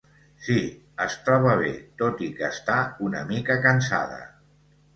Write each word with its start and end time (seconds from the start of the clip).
Sí, 0.45 0.55
es 1.05 1.17
troba 1.27 1.51
bé 1.59 1.69
tot 2.03 2.25
i 2.29 2.31
que 2.41 2.47
està 2.55 2.81
una 3.11 3.25
mica 3.35 3.61
cansada. 3.69 4.21